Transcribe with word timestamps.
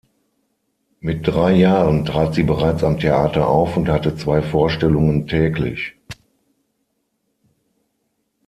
Mit 0.99 1.27
drei 1.27 1.51
Jahren 1.53 2.05
trat 2.05 2.33
sie 2.33 2.41
bereits 2.41 2.83
am 2.83 2.97
Theater 2.97 3.47
auf 3.47 3.77
und 3.77 3.87
hatte 3.87 4.15
zwei 4.15 4.41
Vorstellungen 4.41 5.27
täglich. 5.27 5.93